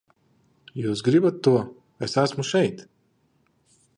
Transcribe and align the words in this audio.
Jūs 0.83 1.03
gribat 1.07 1.37
to, 1.49 1.53
es 2.09 2.17
esmu 2.23 2.47
šeit! 2.53 2.85